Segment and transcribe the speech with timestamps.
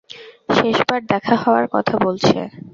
[0.49, 2.37] শেষবার দেখা হওয়ার কথা বলছে।